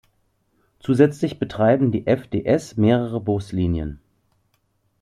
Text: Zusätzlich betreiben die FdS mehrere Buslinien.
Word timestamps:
Zusätzlich 0.79 1.37
betreiben 1.37 1.91
die 1.91 2.05
FdS 2.07 2.75
mehrere 2.75 3.19
Buslinien. 3.21 3.99